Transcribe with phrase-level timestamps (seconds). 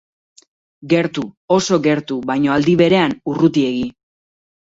[0.93, 1.25] Gertu,
[1.57, 3.87] oso gertu, baina aldi berean urrutiegi.